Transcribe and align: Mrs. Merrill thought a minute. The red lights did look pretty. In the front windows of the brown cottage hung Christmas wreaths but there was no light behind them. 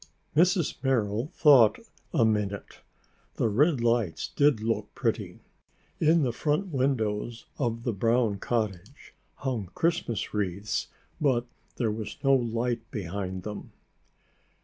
Mrs. 0.35 0.83
Merrill 0.83 1.27
thought 1.35 1.77
a 2.11 2.25
minute. 2.25 2.79
The 3.35 3.47
red 3.49 3.81
lights 3.81 4.29
did 4.29 4.59
look 4.59 4.89
pretty. 4.95 5.41
In 5.99 6.23
the 6.23 6.31
front 6.31 6.69
windows 6.69 7.45
of 7.59 7.83
the 7.83 7.93
brown 7.93 8.39
cottage 8.39 9.13
hung 9.35 9.69
Christmas 9.75 10.33
wreaths 10.33 10.87
but 11.21 11.45
there 11.75 11.91
was 11.91 12.17
no 12.23 12.33
light 12.33 12.81
behind 12.89 13.43
them. 13.43 13.73